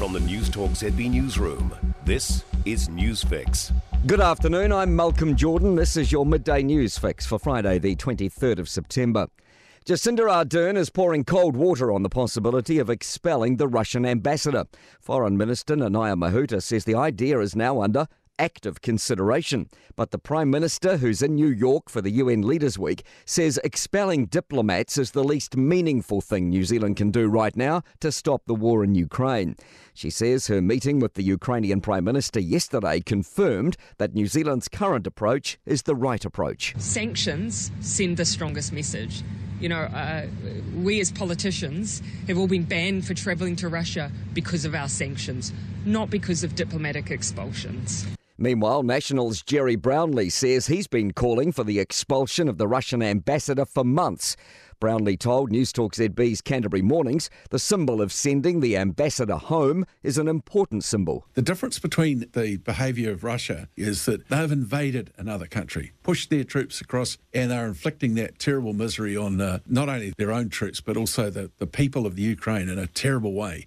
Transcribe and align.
From 0.00 0.14
the 0.14 0.20
Newstalk 0.20 0.70
ZB 0.70 1.10
Newsroom, 1.10 1.74
this 2.06 2.42
is 2.64 2.88
Newsfix. 2.88 3.70
Good 4.06 4.22
afternoon, 4.22 4.72
I'm 4.72 4.96
Malcolm 4.96 5.36
Jordan. 5.36 5.74
This 5.74 5.94
is 5.94 6.10
your 6.10 6.24
midday 6.24 6.62
news 6.62 6.96
fix 6.96 7.26
for 7.26 7.38
Friday, 7.38 7.78
the 7.78 7.94
23rd 7.96 8.60
of 8.60 8.66
September. 8.70 9.26
Jacinda 9.84 10.20
Ardern 10.20 10.78
is 10.78 10.88
pouring 10.88 11.24
cold 11.24 11.54
water 11.54 11.92
on 11.92 12.02
the 12.02 12.08
possibility 12.08 12.78
of 12.78 12.88
expelling 12.88 13.58
the 13.58 13.68
Russian 13.68 14.06
ambassador. 14.06 14.64
Foreign 15.00 15.36
Minister 15.36 15.76
Nanaia 15.76 16.16
Mahuta 16.16 16.62
says 16.62 16.86
the 16.86 16.94
idea 16.94 17.38
is 17.40 17.54
now 17.54 17.82
under 17.82 18.06
active 18.40 18.80
consideration. 18.80 19.68
But 19.94 20.10
the 20.10 20.18
Prime 20.18 20.50
Minister, 20.50 20.96
who's 20.96 21.20
in 21.20 21.34
New 21.34 21.48
York 21.48 21.90
for 21.90 22.00
the 22.00 22.10
UN 22.12 22.42
Leaders 22.42 22.78
Week, 22.78 23.04
says 23.26 23.60
expelling 23.62 24.26
diplomats 24.26 24.96
is 24.96 25.10
the 25.10 25.22
least 25.22 25.56
meaningful 25.56 26.22
thing 26.22 26.48
New 26.48 26.64
Zealand 26.64 26.96
can 26.96 27.10
do 27.10 27.28
right 27.28 27.54
now 27.54 27.82
to 28.00 28.10
stop 28.10 28.42
the 28.46 28.54
war 28.54 28.82
in 28.82 28.94
Ukraine. 28.94 29.56
She 29.92 30.08
says 30.08 30.46
her 30.46 30.62
meeting 30.62 31.00
with 31.00 31.14
the 31.14 31.22
Ukrainian 31.22 31.82
Prime 31.82 32.04
Minister 32.04 32.40
yesterday 32.40 33.00
confirmed 33.00 33.76
that 33.98 34.14
New 34.14 34.26
Zealand's 34.26 34.68
current 34.68 35.06
approach 35.06 35.58
is 35.66 35.82
the 35.82 35.94
right 35.94 36.24
approach. 36.24 36.74
Sanctions 36.78 37.70
send 37.80 38.16
the 38.16 38.24
strongest 38.24 38.72
message. 38.72 39.22
You 39.60 39.68
know, 39.68 39.82
uh, 39.82 40.26
we 40.74 41.00
as 41.00 41.12
politicians 41.12 42.00
have 42.26 42.38
all 42.38 42.46
been 42.46 42.64
banned 42.64 43.06
for 43.06 43.12
travelling 43.12 43.56
to 43.56 43.68
Russia 43.68 44.10
because 44.32 44.64
of 44.64 44.74
our 44.74 44.88
sanctions, 44.88 45.52
not 45.84 46.08
because 46.08 46.42
of 46.42 46.54
diplomatic 46.54 47.10
expulsions. 47.10 48.06
Meanwhile, 48.42 48.84
Nationals' 48.84 49.42
Gerry 49.42 49.76
Brownlee 49.76 50.30
says 50.30 50.66
he's 50.66 50.86
been 50.86 51.12
calling 51.12 51.52
for 51.52 51.62
the 51.62 51.78
expulsion 51.78 52.48
of 52.48 52.56
the 52.56 52.66
Russian 52.66 53.02
ambassador 53.02 53.66
for 53.66 53.84
months. 53.84 54.34
Brownlee 54.80 55.18
told 55.18 55.52
Newstalk 55.52 55.92
ZB's 55.92 56.40
Canterbury 56.40 56.80
Mornings 56.80 57.28
the 57.50 57.58
symbol 57.58 58.00
of 58.00 58.10
sending 58.10 58.60
the 58.60 58.78
ambassador 58.78 59.36
home 59.36 59.84
is 60.02 60.16
an 60.16 60.26
important 60.26 60.84
symbol. 60.84 61.26
The 61.34 61.42
difference 61.42 61.78
between 61.78 62.30
the 62.32 62.56
behaviour 62.56 63.10
of 63.10 63.24
Russia 63.24 63.68
is 63.76 64.06
that 64.06 64.30
they've 64.30 64.50
invaded 64.50 65.12
another 65.18 65.46
country, 65.46 65.92
pushed 66.02 66.30
their 66.30 66.44
troops 66.44 66.80
across, 66.80 67.18
and 67.34 67.52
are 67.52 67.66
inflicting 67.66 68.14
that 68.14 68.38
terrible 68.38 68.72
misery 68.72 69.18
on 69.18 69.38
uh, 69.38 69.58
not 69.66 69.90
only 69.90 70.14
their 70.16 70.32
own 70.32 70.48
troops 70.48 70.80
but 70.80 70.96
also 70.96 71.28
the, 71.28 71.50
the 71.58 71.66
people 71.66 72.06
of 72.06 72.16
the 72.16 72.22
Ukraine 72.22 72.70
in 72.70 72.78
a 72.78 72.86
terrible 72.86 73.34
way. 73.34 73.66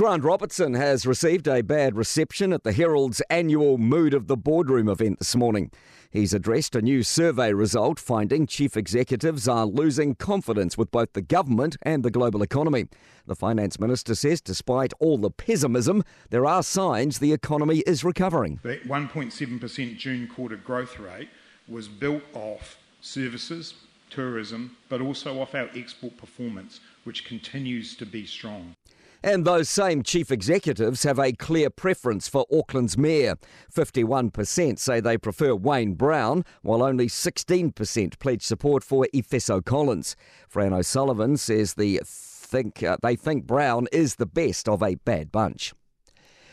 Grant 0.00 0.24
Robertson 0.24 0.72
has 0.72 1.04
received 1.04 1.46
a 1.46 1.60
bad 1.60 1.94
reception 1.94 2.54
at 2.54 2.64
the 2.64 2.72
Herald's 2.72 3.20
annual 3.28 3.76
Mood 3.76 4.14
of 4.14 4.28
the 4.28 4.36
Boardroom 4.36 4.88
event 4.88 5.18
this 5.18 5.36
morning. 5.36 5.70
He's 6.10 6.32
addressed 6.32 6.74
a 6.74 6.80
new 6.80 7.02
survey 7.02 7.52
result 7.52 8.00
finding 8.00 8.46
chief 8.46 8.78
executives 8.78 9.46
are 9.46 9.66
losing 9.66 10.14
confidence 10.14 10.78
with 10.78 10.90
both 10.90 11.12
the 11.12 11.20
government 11.20 11.76
and 11.82 12.02
the 12.02 12.10
global 12.10 12.40
economy. 12.40 12.86
The 13.26 13.36
finance 13.36 13.78
minister 13.78 14.14
says 14.14 14.40
despite 14.40 14.94
all 15.00 15.18
the 15.18 15.30
pessimism, 15.30 16.02
there 16.30 16.46
are 16.46 16.62
signs 16.62 17.18
the 17.18 17.34
economy 17.34 17.80
is 17.80 18.02
recovering. 18.02 18.58
The 18.62 18.78
1.7% 18.86 19.98
June 19.98 20.28
quarter 20.28 20.56
growth 20.56 20.98
rate 20.98 21.28
was 21.68 21.88
built 21.88 22.22
off 22.32 22.78
services, 23.02 23.74
tourism, 24.08 24.78
but 24.88 25.02
also 25.02 25.42
off 25.42 25.54
our 25.54 25.68
export 25.74 26.16
performance, 26.16 26.80
which 27.04 27.26
continues 27.26 27.94
to 27.96 28.06
be 28.06 28.24
strong. 28.24 28.74
And 29.22 29.44
those 29.44 29.68
same 29.68 30.02
chief 30.02 30.30
executives 30.30 31.02
have 31.02 31.18
a 31.18 31.32
clear 31.32 31.68
preference 31.68 32.26
for 32.26 32.46
Auckland's 32.50 32.96
mayor. 32.96 33.36
51% 33.72 34.78
say 34.78 35.00
they 35.00 35.18
prefer 35.18 35.54
Wayne 35.54 35.94
Brown, 35.94 36.44
while 36.62 36.82
only 36.82 37.06
16% 37.06 38.18
pledge 38.18 38.42
support 38.42 38.82
for 38.82 39.06
Efeso 39.14 39.64
Collins. 39.64 40.16
Fran 40.48 40.72
O'Sullivan 40.72 41.36
says 41.36 41.74
the 41.74 42.00
think, 42.04 42.82
uh, 42.82 42.96
they 43.02 43.14
think 43.14 43.46
Brown 43.46 43.86
is 43.92 44.16
the 44.16 44.26
best 44.26 44.68
of 44.68 44.82
a 44.82 44.94
bad 44.96 45.30
bunch. 45.30 45.74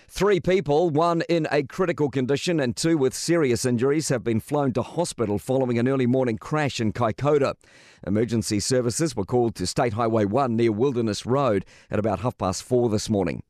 Three 0.10 0.40
people, 0.40 0.90
one 0.90 1.22
in 1.28 1.48
a 1.52 1.64
critical 1.64 2.10
condition 2.10 2.62
and 2.62 2.78
two 2.78 2.98
with 2.98 3.14
serious 3.14 3.66
injuries, 3.66 4.08
have 4.08 4.24
been 4.24 4.40
flown 4.40 4.72
to 4.74 4.82
hospital 4.82 5.38
following 5.38 5.78
an 5.78 5.88
early 5.88 6.08
morning 6.08 6.38
crash 6.38 6.80
in 6.80 6.94
Kaikoura. 6.94 7.56
Emergency 8.06 8.62
services 8.62 9.18
were 9.18 9.26
called 9.26 9.54
to 9.56 9.68
State 9.68 9.94
Highway 9.94 10.24
1 10.24 10.56
near 10.56 10.72
Wilderness 10.72 11.26
Road 11.26 11.66
at 11.92 12.00
about 12.00 12.22
half 12.22 12.38
past 12.38 12.64
four 12.64 12.88
this 12.88 13.10
morning. 13.10 13.44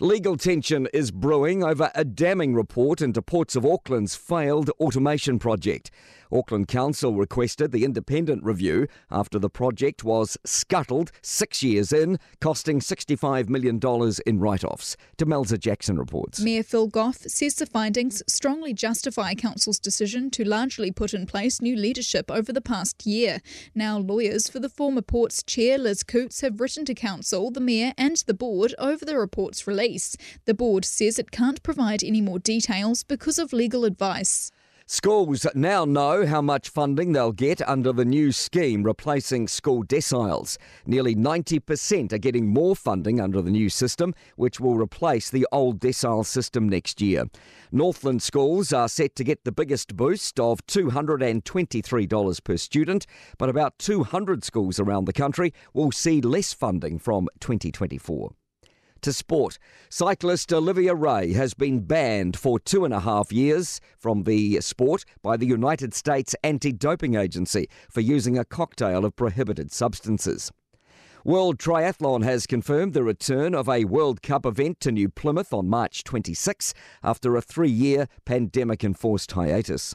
Legal 0.00 0.36
tension 0.36 0.88
is 0.92 1.12
brewing 1.12 1.62
over 1.62 1.90
a 1.94 2.04
damning 2.04 2.52
report 2.52 3.00
into 3.00 3.22
Ports 3.22 3.54
of 3.54 3.64
Auckland's 3.64 4.16
failed 4.16 4.70
automation 4.80 5.38
project. 5.38 5.92
Auckland 6.32 6.66
Council 6.66 7.14
requested 7.14 7.70
the 7.70 7.84
independent 7.84 8.42
review 8.42 8.88
after 9.10 9.38
the 9.38 9.48
project 9.48 10.02
was 10.02 10.36
scuttled 10.44 11.12
six 11.22 11.62
years 11.62 11.92
in, 11.92 12.18
costing 12.40 12.80
$65 12.80 13.48
million 13.48 13.78
in 14.26 14.40
write 14.40 14.64
offs. 14.64 14.96
Demelza 15.16 15.58
Jackson 15.58 15.96
reports. 15.96 16.40
Mayor 16.40 16.64
Phil 16.64 16.88
Goff 16.88 17.18
says 17.18 17.54
the 17.54 17.66
findings 17.66 18.22
strongly 18.26 18.74
justify 18.74 19.34
Council's 19.34 19.78
decision 19.78 20.28
to 20.30 20.44
largely 20.44 20.90
put 20.90 21.14
in 21.14 21.24
place 21.26 21.62
new 21.62 21.76
leadership 21.76 22.30
over 22.30 22.52
the 22.52 22.60
past 22.60 23.06
year. 23.06 23.40
Now, 23.74 23.98
lawyers 23.98 24.48
for 24.48 24.58
the 24.58 24.68
former 24.68 25.02
Ports 25.02 25.42
chair 25.44 25.78
Liz 25.78 26.02
Coutts 26.02 26.40
have 26.40 26.60
written 26.60 26.84
to 26.86 26.94
Council, 26.94 27.50
the 27.52 27.60
Mayor, 27.60 27.92
and 27.96 28.16
the 28.26 28.34
board 28.34 28.74
over 28.78 29.04
the 29.04 29.18
report's 29.18 29.68
release. 29.84 30.16
The 30.46 30.54
board 30.54 30.84
says 30.84 31.18
it 31.18 31.30
can't 31.30 31.62
provide 31.62 32.02
any 32.02 32.20
more 32.20 32.38
details 32.38 33.02
because 33.04 33.38
of 33.38 33.52
legal 33.52 33.84
advice. 33.84 34.50
Schools 34.86 35.46
now 35.54 35.86
know 35.86 36.26
how 36.26 36.42
much 36.42 36.68
funding 36.68 37.12
they'll 37.12 37.32
get 37.32 37.66
under 37.66 37.90
the 37.90 38.04
new 38.04 38.32
scheme 38.32 38.82
replacing 38.82 39.48
school 39.48 39.82
deciles. 39.82 40.58
Nearly 40.84 41.14
90% 41.14 42.12
are 42.12 42.18
getting 42.18 42.48
more 42.48 42.76
funding 42.76 43.18
under 43.18 43.40
the 43.40 43.50
new 43.50 43.70
system, 43.70 44.14
which 44.36 44.60
will 44.60 44.76
replace 44.76 45.30
the 45.30 45.46
old 45.52 45.80
decile 45.80 46.26
system 46.26 46.68
next 46.68 47.00
year. 47.00 47.24
Northland 47.72 48.22
schools 48.22 48.74
are 48.74 48.90
set 48.90 49.16
to 49.16 49.24
get 49.24 49.44
the 49.44 49.52
biggest 49.52 49.96
boost 49.96 50.38
of 50.38 50.66
$223 50.66 52.44
per 52.44 52.56
student, 52.58 53.06
but 53.38 53.48
about 53.48 53.78
200 53.78 54.44
schools 54.44 54.78
around 54.78 55.06
the 55.06 55.14
country 55.14 55.54
will 55.72 55.92
see 55.92 56.20
less 56.20 56.52
funding 56.52 56.98
from 56.98 57.28
2024 57.40 58.34
to 59.04 59.12
sport. 59.12 59.58
Cyclist 59.90 60.52
Olivia 60.52 60.94
Ray 60.94 61.34
has 61.34 61.54
been 61.54 61.80
banned 61.80 62.38
for 62.38 62.58
two 62.58 62.84
and 62.84 62.92
a 62.92 63.00
half 63.00 63.30
years 63.30 63.80
from 63.98 64.24
the 64.24 64.60
sport 64.60 65.04
by 65.22 65.36
the 65.36 65.46
United 65.46 65.94
States 65.94 66.34
Anti 66.42 66.72
Doping 66.72 67.14
Agency 67.14 67.68
for 67.90 68.00
using 68.00 68.38
a 68.38 68.44
cocktail 68.44 69.04
of 69.04 69.14
prohibited 69.14 69.70
substances. 69.70 70.50
World 71.22 71.58
Triathlon 71.58 72.24
has 72.24 72.46
confirmed 72.46 72.94
the 72.94 73.02
return 73.02 73.54
of 73.54 73.68
a 73.68 73.84
World 73.84 74.22
Cup 74.22 74.44
event 74.44 74.80
to 74.80 74.92
New 74.92 75.08
Plymouth 75.08 75.52
on 75.52 75.68
March 75.68 76.02
26 76.04 76.74
after 77.02 77.36
a 77.36 77.42
three 77.42 77.70
year 77.70 78.08
pandemic 78.24 78.82
enforced 78.82 79.32
hiatus. 79.32 79.94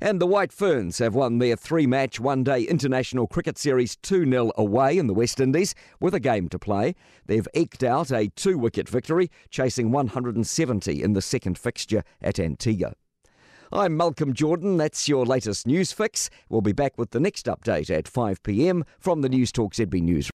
And 0.00 0.20
the 0.20 0.26
White 0.26 0.52
Ferns 0.52 0.98
have 0.98 1.14
won 1.14 1.38
their 1.38 1.56
three 1.56 1.86
match 1.86 2.20
one 2.20 2.44
day 2.44 2.62
international 2.62 3.26
cricket 3.26 3.56
series 3.56 3.96
2 3.96 4.30
0 4.30 4.52
away 4.56 4.98
in 4.98 5.06
the 5.06 5.14
West 5.14 5.40
Indies 5.40 5.74
with 6.00 6.14
a 6.14 6.20
game 6.20 6.48
to 6.50 6.58
play. 6.58 6.94
They've 7.24 7.48
eked 7.54 7.82
out 7.82 8.12
a 8.12 8.28
two 8.28 8.58
wicket 8.58 8.90
victory, 8.90 9.30
chasing 9.48 9.90
170 9.90 11.02
in 11.02 11.14
the 11.14 11.22
second 11.22 11.58
fixture 11.58 12.04
at 12.20 12.38
Antigua. 12.38 12.92
I'm 13.72 13.96
Malcolm 13.96 14.32
Jordan. 14.32 14.76
That's 14.76 15.08
your 15.08 15.24
latest 15.24 15.66
news 15.66 15.92
fix. 15.92 16.30
We'll 16.48 16.60
be 16.60 16.72
back 16.72 16.96
with 16.98 17.10
the 17.10 17.18
next 17.18 17.46
update 17.46 17.90
at 17.90 18.06
5 18.06 18.42
pm 18.42 18.84
from 19.00 19.22
the 19.22 19.28
Newstalk 19.28 19.72
ZB 19.74 20.02
News. 20.02 20.24